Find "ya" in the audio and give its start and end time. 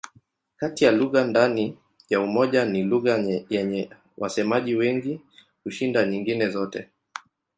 0.85-0.91, 2.09-2.21